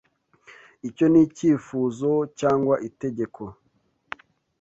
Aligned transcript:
Icyo 0.89 1.05
ni 1.11 1.19
icyifuzo 1.25 2.11
cyangwa 2.39 2.75
itegeko? 2.89 3.41